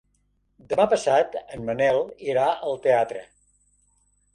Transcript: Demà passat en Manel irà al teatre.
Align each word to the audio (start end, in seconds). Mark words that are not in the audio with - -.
Demà 0.71 0.85
passat 0.93 1.37
en 1.43 1.69
Manel 1.69 2.03
irà 2.33 2.49
al 2.71 2.83
teatre. 2.89 3.27